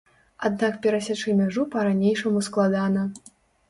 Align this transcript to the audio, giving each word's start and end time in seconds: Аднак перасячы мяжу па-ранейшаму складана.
Аднак 0.47 0.73
перасячы 0.85 1.37
мяжу 1.43 1.69
па-ранейшаму 1.77 2.47
складана. 2.53 3.11